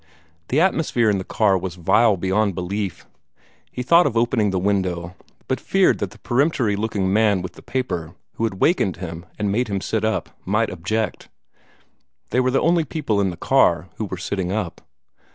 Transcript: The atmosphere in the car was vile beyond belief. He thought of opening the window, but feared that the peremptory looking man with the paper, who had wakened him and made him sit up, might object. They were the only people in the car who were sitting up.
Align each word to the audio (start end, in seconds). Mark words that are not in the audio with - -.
The 0.47 0.59
atmosphere 0.59 1.11
in 1.11 1.19
the 1.19 1.23
car 1.23 1.55
was 1.59 1.75
vile 1.75 2.17
beyond 2.17 2.55
belief. 2.55 3.05
He 3.71 3.83
thought 3.83 4.07
of 4.07 4.17
opening 4.17 4.49
the 4.49 4.57
window, 4.57 5.13
but 5.47 5.59
feared 5.59 5.99
that 5.99 6.09
the 6.09 6.17
peremptory 6.17 6.75
looking 6.75 7.13
man 7.13 7.43
with 7.43 7.53
the 7.53 7.61
paper, 7.61 8.15
who 8.33 8.45
had 8.45 8.55
wakened 8.55 8.97
him 8.97 9.27
and 9.37 9.51
made 9.51 9.67
him 9.67 9.79
sit 9.79 10.03
up, 10.03 10.31
might 10.43 10.71
object. 10.71 11.29
They 12.31 12.39
were 12.39 12.49
the 12.49 12.59
only 12.61 12.83
people 12.83 13.21
in 13.21 13.29
the 13.29 13.37
car 13.37 13.89
who 13.97 14.05
were 14.05 14.17
sitting 14.17 14.51
up. 14.51 14.81